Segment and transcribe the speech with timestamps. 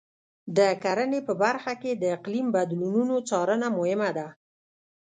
[0.57, 4.27] د کرنې په برخه کې د اقلیم بدلونونو څارنه مهمه ده.